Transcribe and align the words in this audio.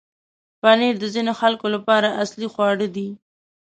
پنېر 0.61 0.95
د 0.99 1.05
ځینو 1.13 1.33
خلکو 1.41 1.65
لپاره 1.75 2.07
اصلي 2.23 2.47
خواړه 2.53 2.87
دی. 2.95 3.09